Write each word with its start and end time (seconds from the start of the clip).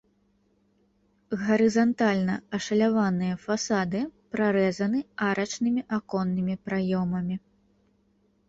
Гарызантальна 1.41 2.35
ашаляваныя 2.57 3.35
фасады 3.45 4.01
прарэзаны 4.37 4.99
арачнымі 5.29 5.81
аконнымі 5.99 6.55
праёмамі. 6.71 7.35